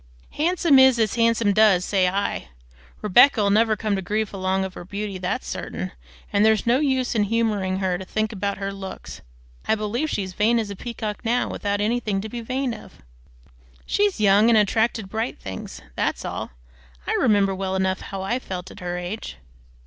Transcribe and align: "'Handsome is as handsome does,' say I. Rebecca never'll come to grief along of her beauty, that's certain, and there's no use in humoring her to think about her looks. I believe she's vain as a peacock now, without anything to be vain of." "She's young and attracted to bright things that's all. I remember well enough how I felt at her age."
"'Handsome 0.31 0.79
is 0.79 0.97
as 0.97 1.13
handsome 1.13 1.53
does,' 1.53 1.85
say 1.85 2.07
I. 2.09 2.47
Rebecca 3.03 3.47
never'll 3.51 3.77
come 3.77 3.95
to 3.95 4.01
grief 4.01 4.33
along 4.33 4.65
of 4.65 4.73
her 4.73 4.83
beauty, 4.83 5.19
that's 5.19 5.47
certain, 5.47 5.91
and 6.33 6.43
there's 6.43 6.65
no 6.65 6.79
use 6.79 7.13
in 7.13 7.25
humoring 7.25 7.77
her 7.77 7.99
to 7.99 8.03
think 8.05 8.31
about 8.33 8.57
her 8.57 8.73
looks. 8.73 9.21
I 9.67 9.75
believe 9.75 10.09
she's 10.09 10.33
vain 10.33 10.57
as 10.57 10.71
a 10.71 10.75
peacock 10.75 11.23
now, 11.23 11.49
without 11.49 11.81
anything 11.81 12.19
to 12.21 12.29
be 12.29 12.41
vain 12.41 12.73
of." 12.73 13.03
"She's 13.85 14.19
young 14.19 14.49
and 14.49 14.57
attracted 14.57 15.03
to 15.03 15.07
bright 15.07 15.37
things 15.37 15.83
that's 15.95 16.25
all. 16.25 16.49
I 17.05 17.13
remember 17.21 17.53
well 17.53 17.75
enough 17.75 17.99
how 18.01 18.23
I 18.23 18.39
felt 18.39 18.71
at 18.71 18.79
her 18.79 18.97
age." 18.97 19.37